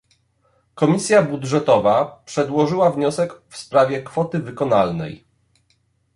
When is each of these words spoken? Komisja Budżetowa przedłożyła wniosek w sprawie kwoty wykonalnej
Komisja 0.75 1.23
Budżetowa 1.23 2.21
przedłożyła 2.25 2.91
wniosek 2.91 3.41
w 3.49 3.57
sprawie 3.57 4.03
kwoty 4.03 4.39
wykonalnej 4.39 5.25